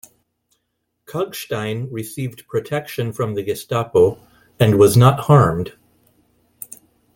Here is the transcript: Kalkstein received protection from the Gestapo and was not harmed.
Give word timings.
Kalkstein 1.05 1.87
received 1.91 2.47
protection 2.47 3.13
from 3.13 3.35
the 3.35 3.43
Gestapo 3.43 4.17
and 4.59 4.79
was 4.79 4.97
not 4.97 5.19
harmed. 5.25 5.73